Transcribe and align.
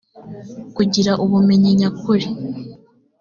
kugira 0.75 1.11
ubumenyi 1.23 1.69
nyakuri 1.79 2.27